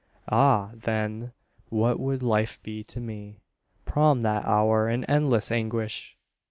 Ah, 0.31 0.71
then; 0.73 1.31
what 1.69 1.99
would 1.99 2.23
life 2.23 2.59
be 2.63 2.83
to 2.85 2.99
me? 2.99 3.43
Prom 3.85 4.23
that 4.23 4.43
hour 4.45 4.87
an 4.89 5.03
endless 5.05 5.51
anguish! 5.51 6.17